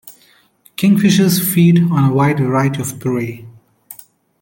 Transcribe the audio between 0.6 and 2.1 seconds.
Kingfishers feed on